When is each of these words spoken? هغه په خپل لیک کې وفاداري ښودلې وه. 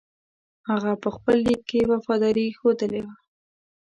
هغه 0.69 0.91
په 1.03 1.09
خپل 1.15 1.35
لیک 1.45 1.61
کې 1.69 1.79
وفاداري 1.91 2.47
ښودلې 2.57 3.01
وه. 3.05 3.13